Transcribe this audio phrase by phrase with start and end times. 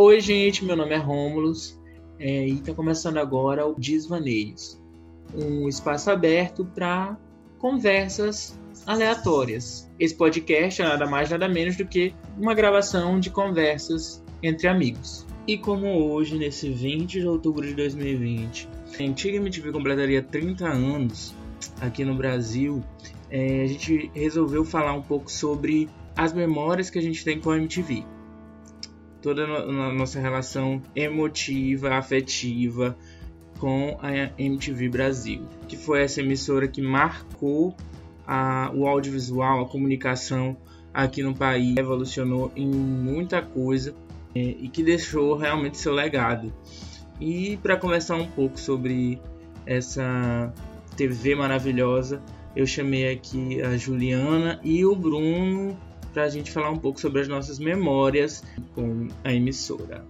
[0.00, 1.76] Oi, gente, meu nome é Rômulus
[2.20, 4.80] é, e está começando agora o Desvaneios,
[5.34, 7.18] um espaço aberto para
[7.58, 8.56] conversas
[8.86, 9.90] aleatórias.
[9.98, 15.26] Esse podcast é nada mais nada menos do que uma gravação de conversas entre amigos.
[15.48, 18.68] E como hoje, nesse 20 de outubro de 2020,
[19.00, 21.34] a antiga MTV completaria 30 anos
[21.80, 22.84] aqui no Brasil,
[23.32, 27.50] é, a gente resolveu falar um pouco sobre as memórias que a gente tem com
[27.50, 28.04] a MTV
[29.22, 32.96] toda a nossa relação emotiva, afetiva
[33.58, 37.74] com a MTV Brasil, que foi essa emissora que marcou
[38.26, 40.56] a, o audiovisual, a comunicação
[40.94, 43.94] aqui no país, revolucionou em muita coisa
[44.34, 46.52] é, e que deixou realmente seu legado.
[47.20, 49.20] E para conversar um pouco sobre
[49.66, 50.52] essa
[50.96, 52.22] TV maravilhosa,
[52.54, 55.76] eu chamei aqui a Juliana e o Bruno
[56.18, 58.42] para a gente falar um pouco sobre as nossas memórias
[58.74, 60.04] com a emissora.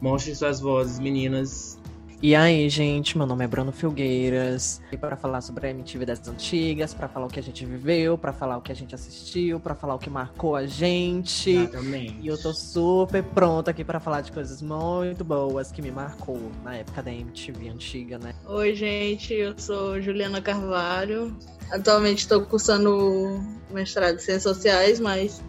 [0.00, 1.78] Mostrem suas vozes, meninas.
[2.22, 4.80] E aí, gente, meu nome é Bruno Filgueiras.
[4.92, 8.16] E para falar sobre a MTV das antigas, para falar o que a gente viveu,
[8.16, 11.50] para falar o que a gente assistiu, para falar o que marcou a gente.
[11.50, 12.18] Exatamente.
[12.20, 16.38] E eu tô super pronta aqui para falar de coisas muito boas que me marcou
[16.62, 18.32] na época da MTV antiga, né?
[18.46, 21.36] Oi, gente, eu sou Juliana Carvalho.
[21.72, 25.42] Atualmente estou cursando mestrado em Ciências Sociais, mas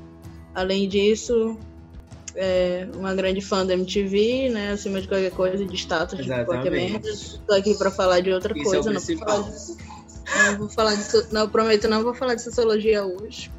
[0.55, 1.55] além disso,
[2.35, 4.71] é uma grande fã da MTV, né?
[4.71, 6.39] Acima de qualquer coisa, de status, Exatamente.
[6.39, 7.09] de qualquer merda.
[7.09, 8.89] Estou aqui para falar de outra Isso coisa.
[8.89, 9.77] é o não, vou falar de,
[10.47, 11.03] não vou falar de.
[11.03, 13.51] so- Não, prometo, não vou falar de sociologia hoje.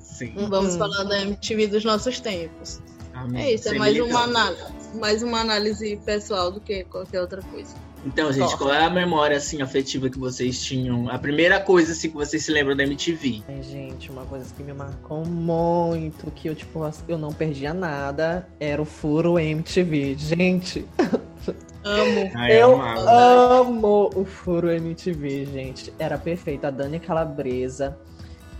[0.00, 0.32] Sim.
[0.48, 0.78] Vamos Uhum.
[0.78, 2.80] falar da MTV dos nossos tempos.
[3.14, 3.42] Amém.
[3.44, 4.62] É isso, é mais uma análise,
[4.98, 7.74] mais uma análise pessoal do que qualquer outra coisa.
[8.04, 8.56] Então, gente, Ó.
[8.58, 11.08] qual é a memória assim afetiva que vocês tinham?
[11.08, 13.42] A primeira coisa assim que vocês se lembram da MTV?
[13.48, 18.46] Ai, gente, uma coisa que me marcou muito, que eu, tipo, eu não perdia nada,
[18.60, 20.16] era o furo MTV.
[20.18, 20.84] Gente,
[21.84, 22.30] Amo.
[22.34, 23.10] Ai, eu amava.
[23.10, 25.92] amo o furo MTV, gente.
[25.98, 26.64] Era perfeito.
[26.66, 27.98] A Dani Calabresa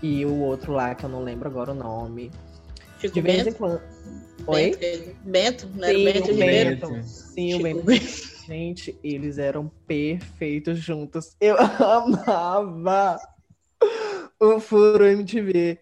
[0.03, 2.31] e o outro lá, que eu não lembro agora o nome.
[3.01, 3.57] Chico De vez em Bento?
[3.57, 3.81] quando.
[4.47, 4.77] Oi?
[5.25, 5.71] Bento, Bento?
[5.75, 6.71] Não era Sim, Bento o Ribeiro?
[6.71, 7.03] Bento.
[7.05, 7.83] Sim, o Chico Bento.
[7.85, 8.34] Bento.
[8.47, 11.37] Gente, eles eram perfeitos juntos.
[11.41, 13.19] Eu amava
[14.38, 15.78] o Furo MTV.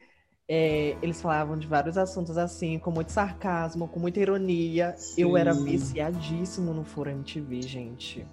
[0.49, 4.95] É, eles falavam de vários assuntos assim, com muito sarcasmo, com muita ironia.
[5.17, 5.65] Eu era Sim.
[5.65, 8.27] viciadíssimo no Furo MTV, gente.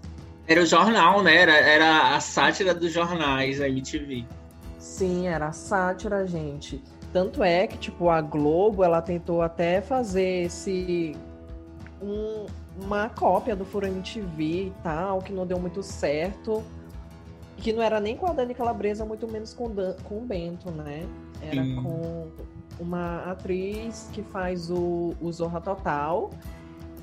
[0.48, 1.36] Era o jornal, né?
[1.36, 4.26] Era, era a sátira dos jornais, a MTV.
[4.78, 6.82] Sim, era sátira, gente.
[7.14, 11.16] Tanto é que, tipo, a Globo, ela tentou até fazer esse...
[12.02, 12.46] um-
[12.84, 16.64] uma cópia do Furo MTV e tal, que não deu muito certo.
[17.58, 20.22] Que não era nem com a Dani Calabresa, muito menos com, o Dan- com o
[20.22, 21.06] Bento, né?
[21.42, 21.76] Era Sim.
[21.82, 22.28] com
[22.80, 26.30] uma atriz que faz o, o Zorra Total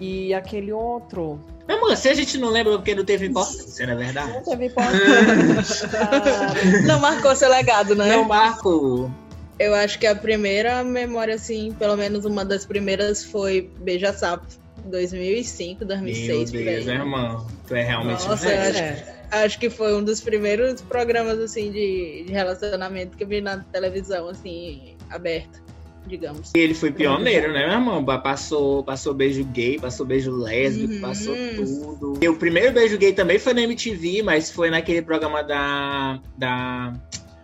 [0.00, 1.38] e aquele outro.
[1.68, 4.32] Mas, mano, se a gente não lembra porque não teve importância, não é verdade?
[4.32, 5.88] Não teve importância.
[6.86, 8.16] Não marcou seu legado, né?
[8.16, 9.10] Não, Marco.
[9.58, 14.46] Eu acho que a primeira memória, assim, pelo menos uma das primeiras foi Beija Sapo,
[14.90, 16.64] 2005, Meu 2006, por aí.
[16.64, 17.46] Deus, meu irmão.
[17.66, 19.48] Tu é realmente Nossa, acho- É.
[19.58, 24.28] Que foi um dos primeiros programas, assim, de, de relacionamento que eu vi na televisão,
[24.28, 25.60] assim, aberta,
[26.06, 26.52] digamos.
[26.54, 28.04] Ele foi pioneiro, né, meu irmão?
[28.22, 31.00] Passou, passou beijo gay, passou beijo lésbico, Uhum.
[31.00, 32.18] passou tudo.
[32.22, 36.20] E o primeiro beijo gay também foi na MTV, mas foi naquele programa da.
[36.38, 36.92] da...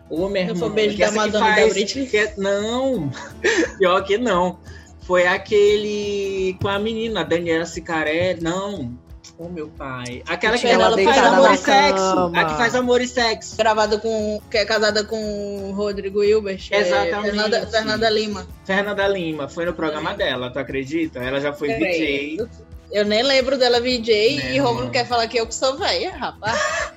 [0.09, 0.69] Meu Não irmão.
[0.69, 2.07] o beijo que da essa que Madonna e da faz- Britney?
[2.07, 3.11] que é- Não,
[3.79, 4.59] pior que não.
[5.03, 8.37] Foi aquele com a menina, a Daniela Sicaré.
[8.41, 8.97] Não.
[9.39, 10.23] Ô, meu pai.
[10.29, 11.95] Aquela que, ela faz amor e sexo.
[12.15, 12.41] cama.
[12.41, 13.57] A que faz amor e sexo.
[13.57, 14.41] Gravada com.
[14.51, 16.69] que é casada com o Rodrigo Hilbert.
[16.71, 17.23] é, Exatamente.
[17.23, 18.47] Fernanda, Fernanda Lima.
[18.65, 21.19] Fernanda Lima, foi no programa dela, tu acredita?
[21.19, 22.37] Ela já foi Peraí.
[22.37, 22.49] VJ.
[22.93, 26.15] Eu nem lembro dela VJ Né, e Romulo quer falar que eu que sou velha,
[26.15, 26.93] rapaz.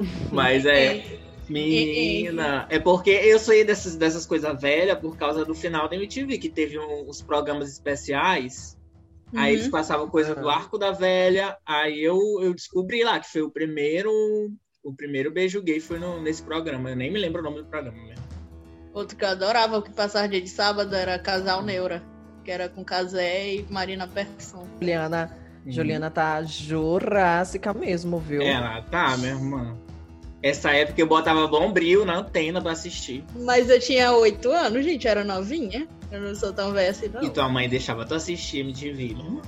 [0.32, 1.04] Mas é.
[1.48, 6.38] Menina, é porque eu sei dessas, dessas coisas velhas por causa do final da MTV,
[6.38, 8.76] que teve um- uns programas especiais.
[9.34, 9.58] Aí Uhum.
[9.60, 11.56] eles passavam coisa do Arco da Velha.
[11.66, 14.10] Aí eu, eu descobri lá que foi o primeiro.
[14.82, 16.90] O primeiro beijo gay foi no- nesse programa.
[16.90, 18.22] Eu nem me lembro o nome do programa mesmo.
[18.92, 22.00] Outro que eu adorava, o que passava dia de sábado, era Casal Neura,
[22.44, 24.68] que era com Casé e Marina Persson.
[24.78, 25.36] Juliana,
[25.66, 28.42] Juliana tá jurássica mesmo, viu?
[28.42, 29.76] Ela tá, minha irmã.
[30.44, 33.24] Essa época eu botava bombril na antena pra assistir.
[33.34, 35.88] Mas eu tinha oito anos, gente, era novinha.
[36.12, 37.22] Eu não sou tão velha assim, não.
[37.22, 39.14] E tua mãe deixava tu assistir MTV.
[39.14, 39.40] né?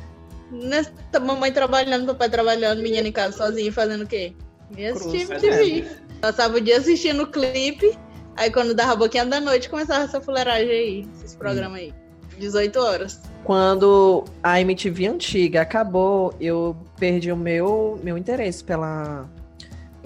[0.51, 4.33] Nessa, mamãe trabalhando, papai trabalhando, menina em casa sozinha, fazendo o quê?
[4.75, 5.85] Ia assistir MTV.
[6.23, 7.93] Passava o dia assistindo o clipe,
[8.35, 11.93] aí quando dava a boquinha da noite, começava essa fuleiragem aí, esses programas aí.
[12.39, 13.21] 18 horas.
[13.45, 19.29] quando a MTV antiga acabou, eu perdi o meu, meu interesse pela,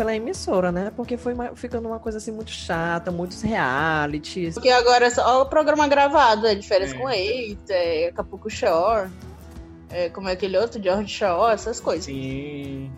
[0.01, 0.91] pela emissora, né?
[0.97, 4.55] Porque foi uma, ficando uma coisa assim muito chata, muitos realities.
[4.55, 6.95] Porque agora é só o programa gravado, é de férias é.
[6.97, 9.11] com ex, é Acapulco Shore,
[9.91, 12.07] é, como é aquele outro, George Shore, essas coisas.
[12.07, 12.91] Sim.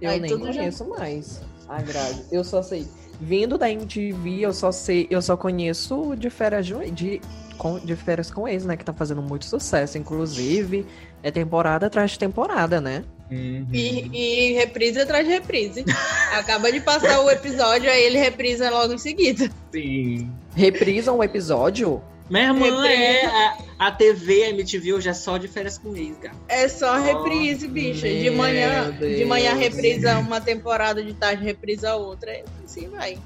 [0.00, 0.98] Eu Aí nem conheço já...
[0.98, 2.24] mais a grade.
[2.32, 2.88] Eu só sei.
[3.24, 7.20] Vindo da MTV, eu só sei, eu só conheço de férias de,
[7.56, 8.76] com, de férias com ex, né?
[8.76, 10.84] Que tá fazendo muito sucesso, inclusive.
[11.22, 13.04] É temporada atrás de temporada, né?
[13.30, 13.68] Uhum.
[13.72, 15.84] E, e reprise atrás de reprise.
[16.36, 19.48] Acaba de passar o episódio, aí ele reprisa logo em seguida.
[19.70, 20.28] Sim.
[20.56, 22.02] Reprisam o episódio?
[22.28, 26.16] Minha irmã é a, a TV, a MTV hoje é só de férias com ex,
[26.18, 26.36] cara.
[26.46, 28.06] É só reprise, bicho.
[28.06, 29.16] De manhã, Deus.
[29.16, 32.44] de manhã reprisa uma temporada, de tarde reprisa outra.
[32.64, 33.18] Assim vai.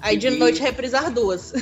[0.00, 1.52] Aí de noite reprisar duas.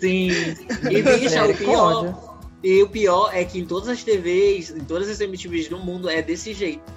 [0.00, 0.30] Sim.
[0.90, 2.40] E, bicha, o pior.
[2.64, 6.08] E o pior é que em todas as TVs, em todas as MTVs do mundo,
[6.08, 6.90] é desse jeito.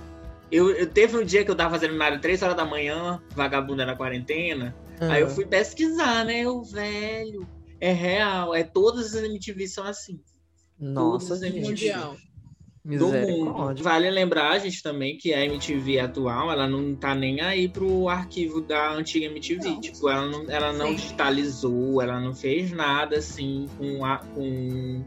[0.49, 3.85] Eu, eu teve um dia que eu tava fazendo nada 3 horas da manhã, vagabunda
[3.85, 4.73] na quarentena.
[5.01, 5.11] Uhum.
[5.11, 6.47] Aí eu fui pesquisar, né?
[6.47, 7.45] O velho.
[7.81, 8.55] É real.
[8.55, 10.21] É todas as MTVs são assim.
[10.83, 11.61] Nossa, gente.
[11.61, 12.15] Mundial
[12.85, 13.81] do mundo.
[13.81, 18.09] Vale lembrar, a gente, também que a MTV atual, ela não tá nem aí pro
[18.09, 19.69] arquivo da antiga MTV.
[19.69, 19.81] Não.
[19.81, 25.03] Tipo, ela não, ela não digitalizou, ela não fez nada assim com, a, com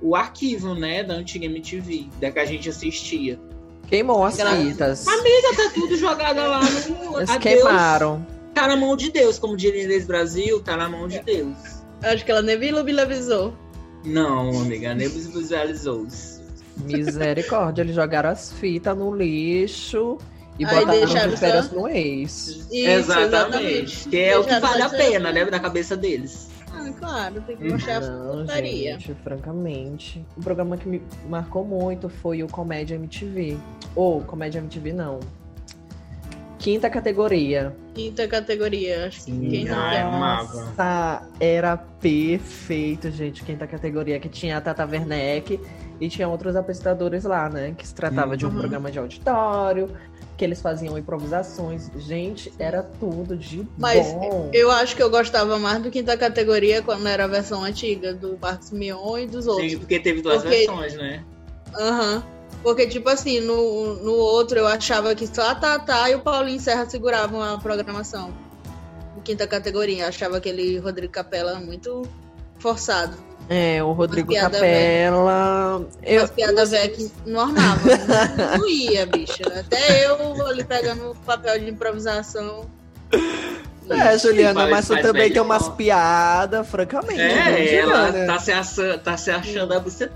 [0.00, 3.38] o arquivo, né, da antiga MTV, da que a gente assistia.
[3.86, 5.06] Queimou as fitas.
[5.06, 7.18] Amiga, tá tudo jogado lá no.
[7.20, 8.24] Eles queimaram.
[8.54, 11.56] Tá na mão de Deus, como diria Inês Brasil, tá na mão de Deus.
[12.02, 13.54] Acho que ela nem visualizou.
[14.04, 16.06] Não, amiga, nem visualizou.
[16.84, 20.18] Misericórdia, eles jogaram as fitas no lixo
[20.58, 22.48] e Aí botaram as férias no ex.
[22.48, 23.26] Isso, exatamente.
[23.26, 24.08] exatamente.
[24.08, 25.44] Que é o que vale a pena, né?
[25.44, 26.48] Na cabeça deles.
[26.72, 28.92] Ah, claro, tem que mostrar Não, a putaria.
[28.92, 30.24] Gente, francamente.
[30.36, 33.58] O programa que me marcou muito foi o Comédia MTV.
[33.94, 35.20] Ou Comédia MTV, não.
[36.60, 37.74] Quinta categoria.
[37.94, 43.42] Quinta categoria, acho que quem não ai, Nossa, era perfeito, gente.
[43.42, 45.58] Quinta categoria, que tinha a Tata Werneck
[45.98, 47.74] e tinha outros apresentadores lá, né?
[47.76, 48.36] Que se tratava uhum.
[48.36, 48.58] de um uhum.
[48.58, 49.88] programa de auditório,
[50.36, 51.90] que eles faziam improvisações.
[51.96, 54.50] Gente, era tudo de Mas bom.
[54.52, 58.38] eu acho que eu gostava mais do quinta categoria quando era a versão antiga, do
[58.38, 59.70] Marcos Mion e dos outros.
[59.70, 60.58] Sim, porque teve duas porque...
[60.58, 61.24] versões, né?
[61.74, 62.16] Aham.
[62.16, 62.39] Uhum.
[62.62, 66.60] Porque, tipo assim, no, no outro eu achava que só a Tatá e o Paulinho
[66.60, 68.32] Serra seguravam a programação.
[69.24, 70.04] Quinta categoria.
[70.04, 72.02] Eu achava aquele Rodrigo Capela muito
[72.58, 73.16] forçado.
[73.48, 75.86] É, o Rodrigo Capela.
[76.02, 76.22] Eu...
[76.22, 77.80] As piadas velhas que não armava.
[78.36, 79.42] não, não ia, bicha.
[79.58, 82.70] Até eu ali pegando o papel de improvisação.
[83.90, 87.20] É, Juliana, mas tu também tem umas piadas, francamente.
[87.20, 90.08] É, ela tá se, achando, tá se achando a você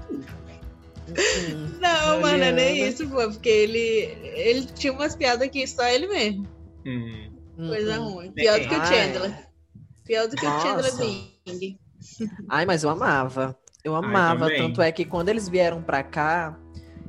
[1.80, 5.86] Não, mano, não é nem isso, pô, porque ele, ele tinha umas piadas que só
[5.86, 6.46] ele mesmo.
[6.86, 7.30] Hum.
[7.56, 8.14] Coisa hum.
[8.14, 8.32] ruim.
[8.32, 9.48] Pior do que o Chandler.
[10.04, 10.58] Pior do que Nossa.
[10.58, 11.78] o Chandler Bing.
[12.48, 13.56] Ai, mas eu amava.
[13.82, 14.46] Eu amava.
[14.46, 16.58] Ai, tanto é que quando eles vieram pra cá,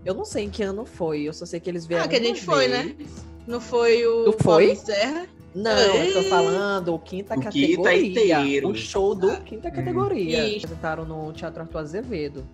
[0.03, 1.23] eu não sei em que ano foi.
[1.23, 2.05] Eu só sei que eles vieram.
[2.05, 2.93] Ah, que a gente foi, né?
[2.97, 3.15] vez.
[3.15, 3.23] né?
[3.47, 4.25] Não foi o.
[4.25, 4.75] Não foi?
[4.75, 5.27] Serra?
[5.53, 6.09] Não, Ei.
[6.09, 8.41] eu tô falando o quinta o categoria.
[8.43, 10.43] Quinta o show do quinta categoria.
[10.43, 10.57] Hum.
[10.57, 12.45] Apresentaram no Teatro Arthur Azevedo.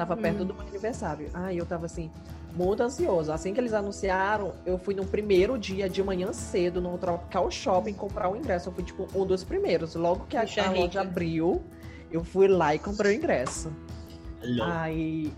[0.00, 0.22] Tava hum.
[0.22, 1.28] perto do meu aniversário.
[1.34, 2.10] Ai, eu tava assim,
[2.56, 3.30] muito ansioso.
[3.30, 7.92] Assim que eles anunciaram, eu fui no primeiro dia de manhã cedo no Tropical Shopping
[7.92, 8.70] comprar o ingresso.
[8.70, 9.94] Eu fui, tipo, um dos primeiros.
[9.94, 11.62] Logo que a, a loja abriu,
[12.10, 13.70] eu fui lá e comprei o ingresso.
[14.42, 14.64] Hello.
[14.72, 15.30] Aí,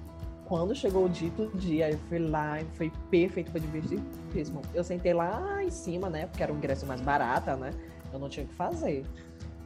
[0.45, 4.63] quando chegou o dito dia, eu fui lá e foi perfeito, foi divertidíssimo.
[4.73, 6.27] Eu sentei lá em cima, né?
[6.27, 7.73] Porque era o ingresso mais barata, né?
[8.13, 9.05] Eu não tinha o que fazer.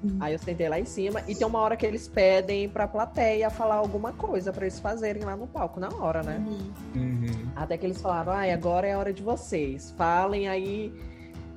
[0.07, 0.19] Uhum.
[0.21, 3.51] Aí eu sentei lá em cima e tem uma hora que eles pedem pra plateia
[3.51, 6.43] falar alguma coisa para eles fazerem lá no palco, na hora, né?
[6.47, 6.73] Uhum.
[6.95, 7.49] Uhum.
[7.57, 9.93] Até que eles falaram, ai, agora é a hora de vocês.
[9.97, 10.93] Falem aí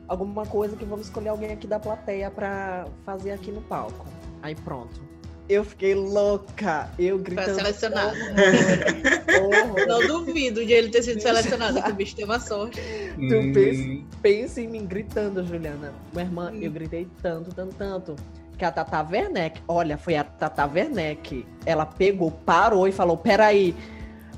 [0.07, 4.05] alguma coisa que vamos escolher alguém aqui da plateia para fazer aqui no palco.
[4.41, 4.99] Aí pronto.
[5.47, 6.91] Eu fiquei louca.
[6.97, 7.45] Eu gritando.
[7.45, 8.15] Foi selecionado.
[9.87, 12.79] Não duvido de ele ter sido selecionado, que o bicho tem uma sorte.
[13.15, 13.51] Tu hum.
[13.51, 15.91] pensa, pensa em mim gritando, Juliana.
[16.13, 16.59] Minha irmã, hum.
[16.61, 18.15] eu gritei tanto, tanto, tanto.
[18.59, 21.45] Que a Tata Werneck, olha, foi a Tata Werneck.
[21.65, 23.73] Ela pegou, parou e falou: peraí.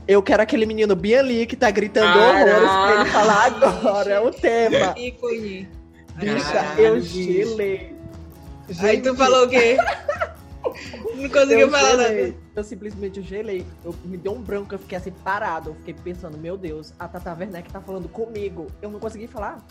[0.08, 4.12] Eu quero aquele menino bem ali que tá gritando horrores pra ele falar agora.
[4.12, 4.94] É o tema.
[4.96, 5.68] Ícone.
[6.16, 7.96] Bicha, eu gelei.
[8.80, 9.78] Aí tu falou o quê?
[11.16, 12.36] Não conseguiu falar nada.
[12.56, 13.66] Eu simplesmente gelei.
[13.84, 15.72] Eu, me deu um branco, eu fiquei assim parado.
[15.72, 18.68] Eu fiquei pensando, meu Deus, a Tata Werneck tá falando comigo.
[18.82, 19.66] Eu não consegui falar.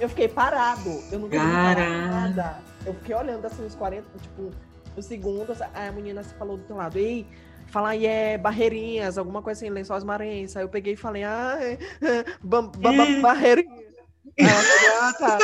[0.00, 0.90] Eu fiquei parado.
[1.12, 2.58] Eu não consegui nada.
[2.86, 4.50] Eu fiquei olhando assim uns 40, tipo,
[4.96, 5.60] uns segundos.
[5.60, 6.98] Aí a menina se falou do teu lado.
[6.98, 7.26] Ei,
[7.66, 10.56] falar, e é barreirinhas, alguma coisa assim, lençóis maranhenses.
[10.56, 13.90] Aí eu peguei e falei, ah, é, é, ba ba ba barreirinhas.
[14.36, 15.38] Ela falou, ah, tá.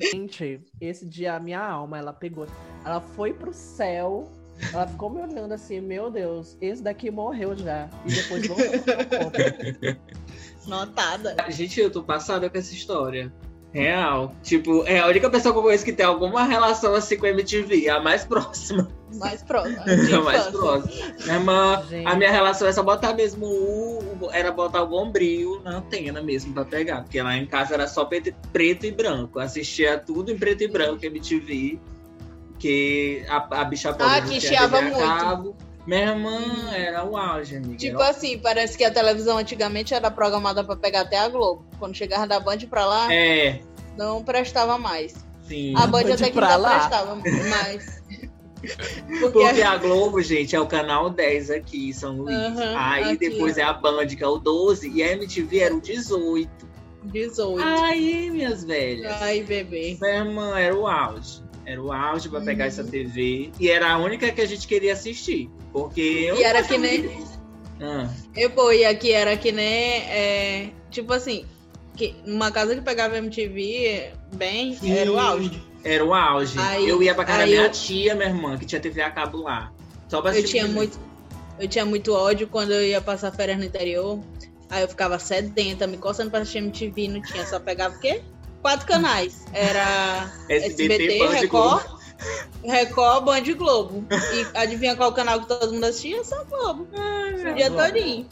[0.00, 2.46] Gente, esse dia a minha alma, ela pegou,
[2.84, 4.28] ela foi pro céu,
[4.72, 7.88] ela ficou me olhando assim, meu Deus, esse daqui morreu já.
[8.04, 8.66] E depois voltou
[10.68, 11.34] Notada.
[11.48, 13.32] Gente, eu tô passada com essa história.
[13.72, 14.34] Real.
[14.42, 17.30] Tipo, é a única pessoa que eu conheço que tem alguma relação assim com a
[17.30, 18.88] MTV, a mais próxima.
[19.14, 19.82] Mais próxima.
[20.18, 21.14] A mais próxima.
[21.24, 24.28] Minha irmã, a minha relação é só botar mesmo o.
[24.32, 27.02] Era botar o bombril na antena mesmo pra pegar.
[27.02, 29.38] Porque lá em casa era só preto, preto e branco.
[29.38, 31.78] Assistia tudo em preto e branco, MTV.
[32.58, 34.98] Que a, a bicha pobre ah, que chiava muito.
[34.98, 35.56] Cabo.
[35.88, 37.78] Minha irmã era o auge, amiga.
[37.78, 38.10] Tipo era...
[38.10, 41.64] assim, parece que a televisão antigamente era programada para pegar até a Globo.
[41.78, 43.62] Quando chegava da Band pra lá, é.
[43.96, 45.14] não prestava mais.
[45.44, 45.74] Sim.
[45.74, 46.78] A Band, até que ainda lá.
[46.78, 48.02] prestava mais.
[48.60, 49.38] Porque...
[49.38, 49.62] Porque...
[49.62, 52.36] a Globo, gente, é o canal 10 aqui, São Luís.
[52.36, 55.74] Uhum, Aí aqui, depois é a Band, que é o 12, e a MTV era
[55.74, 56.68] o 18.
[57.04, 57.66] 18.
[57.66, 59.10] Aí, minhas velhas.
[59.22, 59.96] Ai, bebê.
[59.98, 61.47] Minha irmã era o auge.
[61.68, 62.68] Era o auge pra pegar uhum.
[62.68, 63.50] essa TV.
[63.60, 65.50] E era a única que a gente queria assistir.
[65.70, 66.36] Porque eu.
[66.36, 67.22] E era que nem.
[67.78, 68.08] Ah.
[68.34, 70.00] Eu, pô, e aqui era que nem.
[70.08, 71.44] É, tipo assim,
[71.94, 75.62] que numa casa que pegava MTV bem, Sim, era o auge.
[75.84, 76.58] Era o auge.
[76.58, 77.70] Aí, eu ia pra casa da minha eu...
[77.70, 79.70] tia, minha irmã, que tinha TV a cabo lá.
[80.08, 80.98] Só pra eu tinha muito
[81.60, 84.18] Eu tinha muito ódio quando eu ia passar férias no interior.
[84.70, 88.22] Aí eu ficava sedenta, me coçando pra assistir MTV, não tinha, só pegava o quê?
[88.62, 89.44] Quatro canais.
[89.52, 91.98] Era SBT, SBT Record,
[92.64, 94.04] Record, Band Globo.
[94.10, 96.22] E adivinha qual canal que todo mundo assistia?
[96.24, 96.88] Só Globo.
[96.94, 97.84] Ai, o dia Globo.
[97.84, 98.28] todinho.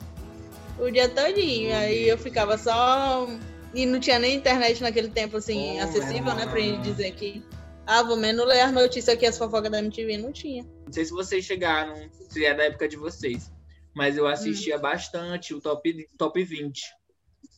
[0.79, 1.75] O dia todinho.
[1.77, 3.29] Aí eu ficava só.
[3.75, 6.47] E não tinha nem internet naquele tempo, assim, oh, acessível, né?
[6.47, 7.43] Pra gente dizer que.
[7.87, 10.19] Ah, vou menos ler as notícias aqui, as fofocas da MTV.
[10.19, 10.65] Não tinha.
[10.87, 11.95] Não sei se vocês chegaram,
[12.29, 13.53] se é da época de vocês.
[13.95, 14.81] Mas eu assistia hum.
[14.81, 16.83] bastante o top, top 20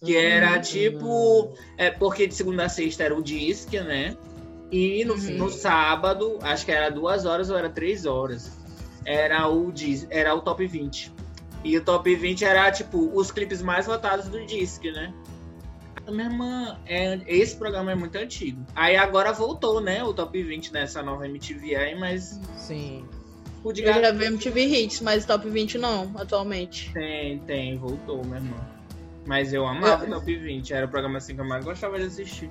[0.04, 0.60] que era uhum.
[0.60, 1.54] tipo.
[1.76, 4.16] É, porque de segunda a sexta era o disque, né?
[4.70, 5.38] E no, uhum.
[5.38, 8.52] no sábado, acho que era duas horas ou era três horas.
[9.04, 9.72] Era o,
[10.10, 11.12] era o top 20.
[11.64, 15.12] E o top 20 era, tipo, os clipes mais votados do disque, né?
[16.08, 18.64] Minha irmã, é, esse programa é muito antigo.
[18.74, 20.02] Aí agora voltou, né?
[20.02, 22.40] O top 20 nessa nova MTV aí, mas.
[22.56, 23.04] Sim.
[23.62, 26.92] O de Eu já vi MTV Hits, mas top 20 não, atualmente.
[26.94, 28.77] Tem, tem, voltou, minha irmã.
[29.28, 32.06] Mas eu amava o Top 20, era o programa assim que eu mais gostava de
[32.06, 32.48] assistir.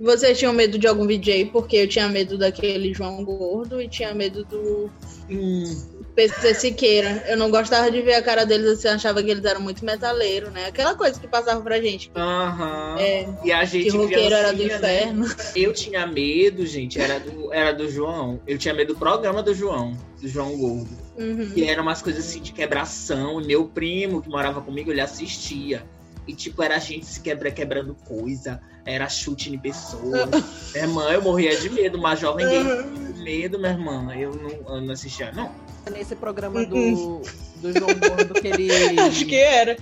[0.00, 1.46] Vocês tinham medo de algum VJ?
[1.46, 4.88] Porque eu tinha medo daquele João Gordo e tinha medo do
[5.28, 5.91] hum.
[6.14, 7.24] PC Siqueira.
[7.26, 10.50] Eu não gostava de ver a cara deles assim, achava que eles eram muito metaleiro,
[10.50, 10.66] né?
[10.66, 12.10] Aquela coisa que passava pra gente.
[12.14, 12.96] Aham.
[12.98, 13.90] É, e a gente.
[13.90, 14.74] Que roqueiro era do né?
[14.74, 15.26] inferno.
[15.26, 15.34] Né?
[15.56, 18.40] Eu tinha medo, gente, era do, era do João.
[18.46, 21.02] Eu tinha medo do programa do João, do João Gordo.
[21.16, 21.50] Uhum.
[21.50, 23.40] Que eram umas coisas assim de quebração.
[23.40, 25.82] E meu primo, que morava comigo, ele assistia.
[26.26, 30.28] E, tipo, era a gente se quebra, quebrando coisa, era chute em pessoas.
[30.72, 32.62] minha irmã, eu morria de medo, uma jovem gay.
[32.62, 33.22] Uhum.
[33.22, 34.14] Medo, minha irmã.
[34.14, 35.50] Eu não, eu não assistia, não.
[35.90, 37.22] Nesse programa do,
[37.60, 38.70] do João Gordo que ele.
[39.00, 39.76] Acho que era.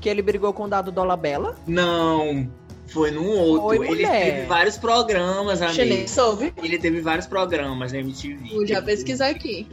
[0.00, 1.56] Que ele brigou com o Dado Dolabella?
[1.66, 2.48] Não.
[2.86, 3.78] Foi num outro.
[3.78, 6.08] Foi, ele teve vários programas, amigo.
[6.08, 6.52] soube.
[6.62, 8.50] Ele teve vários programas na MTV.
[8.50, 9.66] Vou já pesquisar aqui.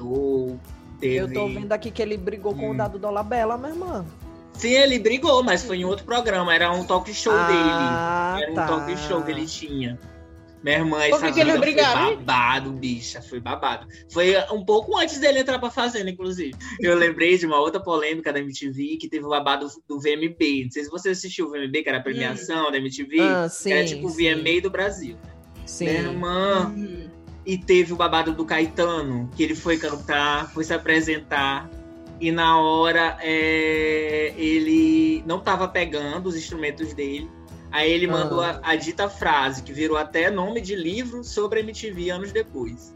[0.99, 1.15] teve...
[1.17, 2.57] Eu tô vendo aqui que ele brigou hum.
[2.57, 2.77] com o hum.
[2.77, 4.05] Dado Dolabella, minha irmã.
[4.53, 6.53] Sim, ele brigou, mas foi em outro programa.
[6.53, 8.43] Era um talk show ah, dele.
[8.43, 8.63] Era tá.
[8.63, 9.97] um talk show que ele tinha.
[10.63, 13.21] Minha irmã, essa Por que ele foi babado, bicha.
[13.21, 13.87] Foi babado.
[14.11, 16.53] Foi um pouco antes dele entrar pra fazenda, inclusive.
[16.79, 20.65] Eu lembrei de uma outra polêmica da MTV que teve o babado do VMB.
[20.65, 22.71] Não sei se você assistiu o VMB, que era a premiação hum.
[22.71, 23.19] da MTV.
[23.19, 25.17] Ah, sim, que era tipo o VMA do Brasil.
[25.65, 25.85] Sim.
[25.85, 26.67] Minha irmã.
[26.67, 27.09] Hum.
[27.43, 31.67] E teve o babado do Caetano, que ele foi cantar, foi se apresentar.
[32.21, 37.27] E na hora é, ele não tava pegando os instrumentos dele.
[37.71, 38.11] Aí ele ah.
[38.11, 42.93] mandou a, a, dita frase, que virou até nome de livro sobre MTV anos depois.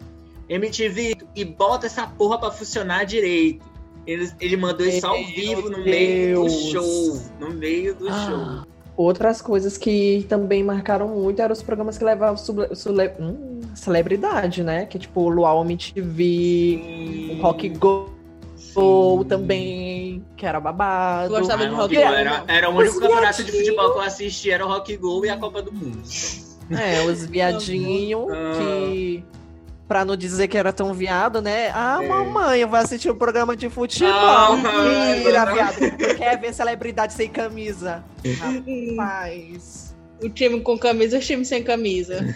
[0.48, 3.66] MTV, e bota essa porra pra funcionar direito.
[4.06, 5.86] Ele, ele mandou isso ao vivo no Deus.
[5.86, 7.22] meio do show.
[7.40, 8.28] No meio do ah.
[8.28, 8.76] show.
[8.96, 12.40] Outras coisas que também marcaram muito eram os programas que levavam
[13.20, 14.86] hum, celebridade, né?
[14.86, 18.15] Que tipo Luau MTV, o Rock Go
[18.82, 19.30] Sim.
[19.30, 21.34] também, que era babado.
[21.34, 24.66] Eu gostava de rock Era, era o único campeonato de futebol que eu assisti, era
[24.66, 26.02] o Rock Go e a Copa do Mundo.
[26.72, 28.58] É, os viadinhos ah.
[28.58, 29.24] que.
[29.88, 31.70] Pra não dizer que era tão viado, né?
[31.72, 32.08] Ah, é.
[32.08, 34.12] mamãe, eu vou assistir um programa de futebol.
[34.12, 34.58] Ah,
[35.14, 35.78] Mentira, viado.
[36.18, 38.04] Quer ver celebridade sem camisa?
[38.40, 39.96] Rapaz.
[40.24, 42.36] O time com camisa e o time sem camisa.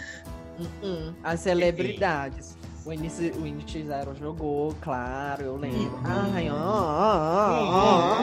[0.60, 1.14] Uh -uh.
[1.24, 2.56] As celebridades.
[2.84, 6.00] O Init, o Init Zero jogou, claro, eu lembro.
[6.04, 8.16] Ai, ó, ó, ó,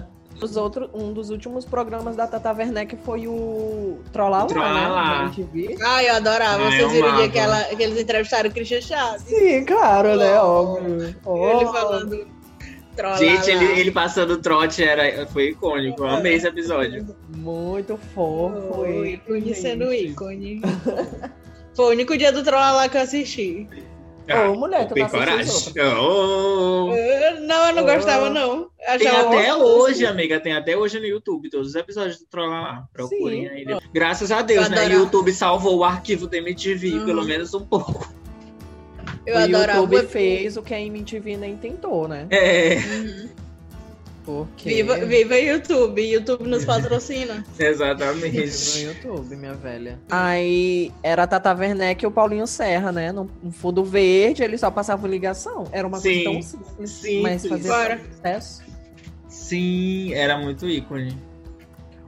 [0.00, 0.14] ó.
[0.42, 5.18] Os outros, um dos últimos programas da Tata Werneck foi o Trollalá, Trollalá.
[5.18, 5.24] né?
[5.36, 5.78] MTV.
[5.82, 6.62] Ai, eu adorava.
[6.66, 9.22] Ah, Vocês viram o dia que, ela, que eles entrevistaram o Christian Chaves?
[9.22, 10.38] Sim, claro, né?
[10.40, 11.02] Óbvio.
[11.04, 11.72] Ele Ó.
[11.72, 12.26] falando.
[12.96, 13.18] Trollalá.
[13.18, 16.02] Gente, ele, ele passando trote era, foi icônico.
[16.02, 17.06] Eu amei esse episódio.
[17.28, 18.74] Muito fofo.
[18.74, 20.60] Foi, ícone sendo ícone.
[21.74, 23.68] Foi o único dia do Trollalá que eu assisti.
[24.26, 25.52] Ô, mulher, tu tem não coragem.
[25.76, 26.94] Oh.
[26.94, 27.86] Eu- Não, eu não Oh.
[27.86, 28.70] gostava, não.
[28.88, 29.82] Eu Tem achava até horroroso.
[29.90, 32.84] hoje, amiga, tem até hoje no YouTube, todos os episódios do Trolla lá.
[32.92, 33.72] Procurem Sim.
[33.72, 33.78] aí.
[33.92, 34.76] Graças a Deus, Eu né?
[34.76, 35.02] O adorava.
[35.02, 37.04] YouTube salvou o arquivo da MTV, Uhum.
[37.04, 38.08] pelo menos um pouco.
[39.26, 39.80] Eu o adorava.
[39.80, 42.26] YouTube fez o que a MTV nem tentou, né?
[42.30, 43.28] É, Uhum.
[44.24, 44.68] Porque...
[44.68, 46.00] Viva, viva YouTube.
[46.00, 47.44] YouTube nos patrocina.
[47.58, 48.84] exatamente.
[48.84, 50.00] No YouTube, minha velha.
[50.10, 53.12] Aí era a Tata Werneck e o Paulinho Serra, né?
[53.12, 55.66] No, no fundo verde, eles só passavam ligação.
[55.70, 56.24] Era uma Sim.
[56.24, 56.90] coisa tão simples.
[56.90, 57.48] Sim, mas sim.
[57.50, 58.62] fazia sucesso.
[59.28, 61.18] Sim, era muito ícone.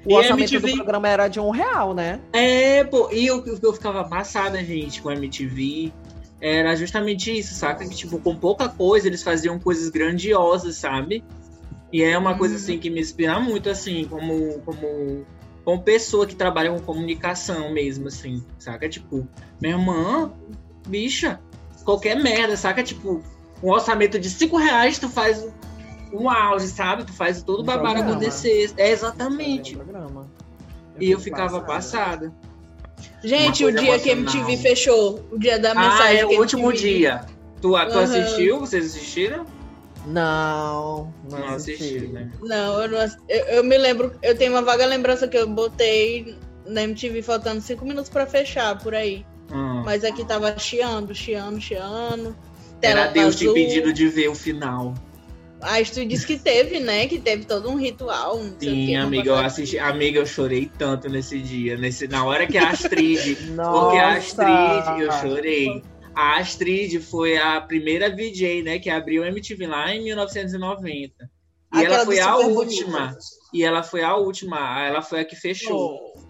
[0.04, 0.70] O E orçamento MTV?
[0.70, 2.20] do programa era de um real, né?
[2.32, 5.92] É, pô, e o que eu ficava passada, gente, com a MTV,
[6.40, 7.84] era justamente isso, saca?
[7.86, 11.24] Que, tipo, com pouca coisa, eles faziam coisas grandiosas, sabe?
[11.92, 12.60] E é uma coisa, Uhum.
[12.60, 15.24] assim, que me inspira muito, assim, como, como,
[15.64, 18.88] como pessoa que trabalha com comunicação mesmo, assim, saca?
[18.88, 19.26] Tipo,
[19.60, 20.32] minha irmã,
[20.86, 21.40] bicha,
[21.84, 22.82] qualquer merda, saca?
[22.82, 23.22] Tipo,
[23.62, 25.46] um orçamento de 5 reais, tu faz
[26.12, 27.04] um auge, sabe?
[27.04, 28.72] Tu faz todo o Um babado acontecer.
[28.76, 29.78] É, exatamente.
[29.88, 30.26] Era um.
[31.00, 32.32] E eu ficava passada.
[33.22, 34.48] Gente, o dia que a emocional.
[34.50, 36.16] MTV fechou, o dia da Ah, mensagem.
[36.22, 37.20] é que o último MTV dia.
[37.60, 38.02] Tu, tu Aham.
[38.02, 38.60] assistiu?
[38.60, 39.44] Vocês assistiram?
[40.06, 41.84] Não, não, Não assisti.
[41.84, 42.30] assisti, né?
[42.40, 45.48] Não, eu não ass- eu, eu me lembro, eu tenho uma vaga lembrança que eu
[45.48, 49.26] botei na MTV faltando cinco minutos pra fechar por aí.
[49.52, 49.82] Hum.
[49.84, 52.36] Mas aqui tava chiando, chiando, chiando.
[52.82, 53.54] Era Deus te azul.
[53.54, 54.94] pedindo de ver o final.
[55.60, 57.06] A tu disse que teve, né?
[57.06, 58.36] Que teve todo um ritual.
[58.36, 59.78] Não sei o Sim, amiga, eu assisti.
[59.78, 61.76] Amiga, eu chorei tanto nesse dia.
[61.76, 63.36] Nesse, na hora que a Astrid.
[63.56, 65.82] Porque a Astrid, eu chorei.
[66.16, 68.78] A Astrid foi a primeira VJ, né?
[68.78, 71.30] Que abriu o MTV lá em 1990.
[71.74, 72.98] E Aquela ela foi a Super última.
[73.08, 73.18] Bonito.
[73.52, 74.86] E ela foi a última.
[74.86, 76.12] Ela foi a que fechou.
[76.16, 76.26] Oh.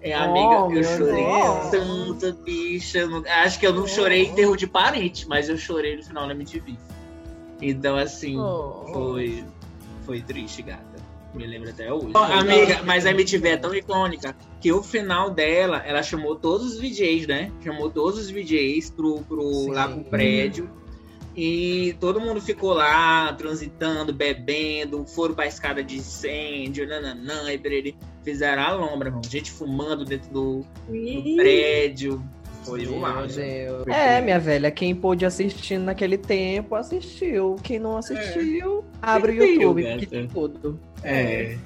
[0.00, 1.70] É, amiga, Oh, eu chorei Deus.
[1.70, 3.06] tanto, bicha.
[3.06, 6.26] não- Acho que eu não chorei em terro de parente, mas eu chorei no final
[6.26, 6.76] da MTV.
[7.60, 8.84] Então, assim, Oh.
[8.92, 9.44] foi,
[10.04, 10.95] foi triste, gata.
[11.36, 12.12] Me lembro até hoje.
[12.14, 16.80] amiga, mas a MTV é tão icônica que o final dela, ela chamou todos os
[16.80, 17.52] VJs, né?
[17.62, 19.70] Chamou todos os VJs pro, pro, Sim.
[19.72, 20.70] lá pro prédio.
[21.36, 27.94] E todo mundo ficou lá, transitando, bebendo, foram pra escada de incêndio, nananã, e.
[28.24, 29.22] Fizeram a lombra, irmão.
[29.22, 32.24] Gente fumando dentro do, do prédio.
[32.66, 33.40] Foi o auge.
[33.86, 37.56] É, minha velha, quem pôde assistir naquele tempo, assistiu.
[37.62, 40.78] Quem não assistiu, abre o YouTube, que tem tudo.
[41.02, 41.56] É.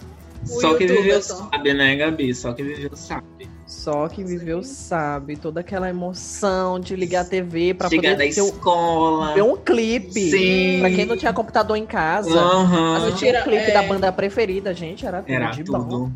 [0.43, 1.49] O Só que viveu só.
[1.51, 2.35] sabe, né, Gabi?
[2.35, 3.49] Só que viveu sabe.
[3.67, 8.43] Só quem viveu sabe, toda aquela emoção de ligar a TV pra Chegar poder ter
[8.43, 9.35] um, escola.
[9.35, 10.31] ver um clipe.
[10.31, 10.81] Sim.
[10.81, 12.97] Pra quem não tinha computador em casa, Aham.
[12.97, 13.73] assistir um clipe é.
[13.73, 15.79] da banda preferida, gente, era tudo Era de tudo.
[15.79, 15.99] bom.
[15.99, 16.13] No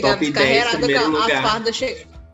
[0.00, 1.62] 10, descarregada, primeiro com a, a lugar.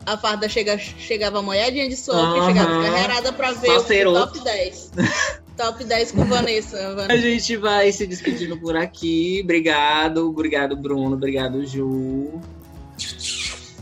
[0.05, 0.77] A farda chega...
[0.77, 4.91] chegava molhadinha de sopa e chegava descarregada pra ver Só o top 10.
[5.57, 6.95] top 10 com Vanessa.
[7.09, 9.41] A gente vai se despedindo por aqui.
[9.43, 11.15] Obrigado, obrigado, Bruno.
[11.15, 12.39] Obrigado, Ju.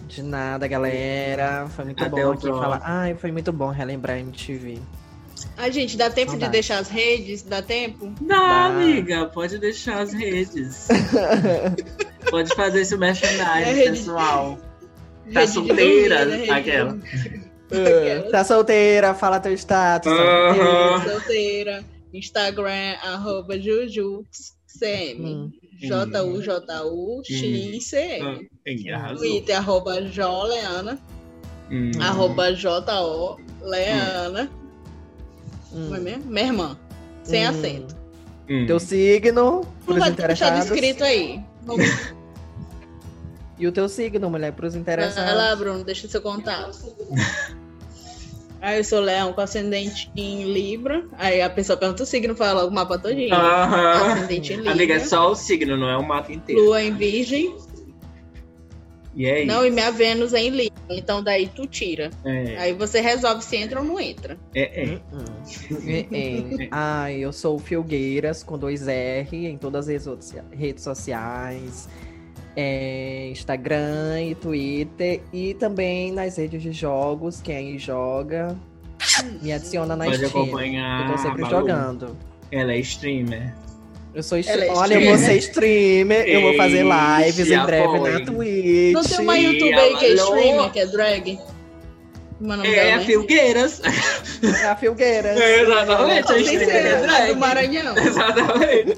[0.07, 1.67] De nada, galera.
[1.75, 2.62] Foi muito Até bom o aqui próximo.
[2.62, 2.81] falar.
[2.83, 4.79] Ai, foi muito bom relembrar a MTV.
[5.57, 6.51] A gente, dá tempo de Saudade.
[6.51, 7.41] deixar as redes?
[7.43, 8.12] Dá tempo?
[8.21, 8.65] Dá, Dá.
[8.67, 9.25] amiga.
[9.25, 10.88] Pode deixar as redes.
[12.29, 14.57] pode fazer esse merchandising, É rede- pessoal.
[15.31, 16.25] Tá solteira?
[16.25, 16.49] né?
[16.49, 16.97] Aquela.
[18.31, 20.12] tá solteira, fala teu status.
[20.12, 20.99] tá Aham.
[20.99, 21.12] solteira.
[21.19, 21.83] Solteira.
[22.13, 25.19] Instagram, arroba JujuXCM.
[25.25, 25.51] Hum.
[27.23, 28.49] J-U-J-U-X-C-M.
[28.63, 29.17] Tem arrasou.
[29.17, 30.99] Twitter, arroba Joleana.
[31.71, 31.91] Hum.
[31.99, 34.49] Arroba J-O Leana.
[35.73, 35.89] Hum.
[35.89, 36.25] Não é mesmo?
[36.25, 36.77] Minha irmã.
[37.23, 37.49] Sem Hum.
[37.49, 37.95] acento.
[38.49, 38.65] Hum.
[38.67, 40.59] Teu signo, Não vai deixar interessados.
[40.69, 41.39] descrito aí.
[41.63, 41.86] Vamos
[43.57, 45.23] E o teu signo, mulher, pros interessados.
[45.23, 46.77] Vai lá, Bruno, deixa seu contato.
[48.61, 51.03] Aí eu sou leão com ascendente em Libra.
[51.17, 53.33] Aí a pessoa pergunta o signo, fala logo o mapa todinho.
[53.33, 54.13] Aham.
[54.13, 54.71] Ascendente em Libra.
[54.71, 56.63] Amiga, é só o signo, não é o mapa inteiro.
[56.63, 57.55] Lua em Virgem.
[59.15, 59.47] E é isso.
[59.47, 60.73] Não, e minha Vênus é em Libra.
[60.89, 62.09] Então daí tu tira.
[62.23, 64.37] É, Aí você resolve se entra ou não entra.
[64.55, 65.01] é, é.
[65.13, 65.25] Hum.
[65.85, 66.67] É, é.
[66.71, 70.07] Ai, eu sou o Filgueiras com dois R em todas as
[70.51, 71.89] redes sociais.
[72.55, 75.21] É, Instagram e Twitter.
[75.31, 78.55] E também nas redes de jogos, quem aí joga.
[79.41, 80.29] Me adiciona na Pode Steam.
[80.43, 81.05] acompanhar.
[81.07, 81.55] Eu tô sempre Balu.
[81.59, 82.17] jogando.
[82.51, 83.53] Ela é streamer.
[84.15, 84.69] Eu sou streamer.
[84.69, 85.41] é Olha, eu vou streamer.
[85.41, 86.27] ser streamer.
[86.29, 88.93] Eu vou fazer lives em breve na Twitch.
[88.93, 91.39] Não tem uma youtuber aí que é streamer, que é drag?
[92.37, 93.05] Como é É, a né?
[93.05, 93.81] Filgueiras.
[94.61, 95.33] É a Filgueira.
[95.61, 97.33] Exatamente, a streamer é drag.
[97.33, 97.97] do Maranhão.
[97.97, 98.97] Exatamente.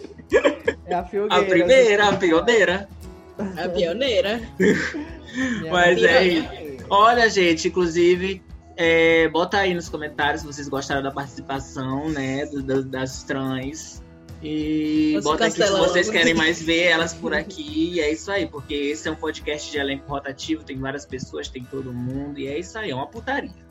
[0.88, 1.42] É a Filgueira.
[1.44, 2.90] A primeira, a pioneira.
[3.38, 4.42] A pioneira.
[4.60, 6.78] Minha Mas é piranha.
[6.90, 8.42] Olha, gente, inclusive,
[8.78, 14.04] é, bota aí nos comentários se vocês gostaram da participação, né, do- das trans.
[14.44, 17.94] E Você bota aqui se vocês querem mais ver elas por aqui.
[17.96, 21.48] E é isso aí, porque esse é um podcast de elenco rotativo, tem várias pessoas,
[21.48, 22.40] tem todo mundo.
[22.40, 23.65] E é isso aí, é uma putaria.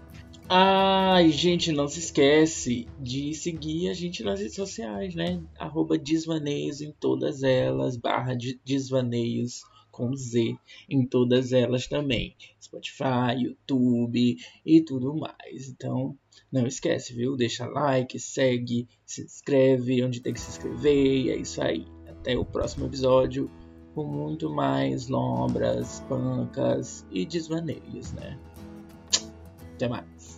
[0.49, 5.43] Ai, gente, não se esquece de seguir a gente nas redes sociais, né?
[5.59, 10.55] Arroba Desvaneios em todas elas, barra de- Desvaneios com Z
[10.89, 12.37] em todas elas também.
[12.61, 15.69] Spotify, YouTube e tudo mais.
[15.69, 16.17] Então,
[16.53, 17.37] não esquece, viu?
[17.37, 21.27] Deixa like, segue, se inscreve onde tem que se inscrever.
[21.27, 21.87] E é isso aí.
[22.07, 23.51] Até o próximo episódio
[23.95, 28.39] com muito mais lombras, pancas e desvaneios, né?
[29.75, 30.34] Até mais.